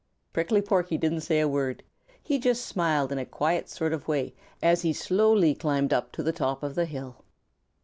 [0.33, 1.83] Prickly Porky didn't say a word.
[2.23, 6.23] He just smiled in a quiet sort of way as he slowly climbed up to
[6.23, 7.23] the top of the hill.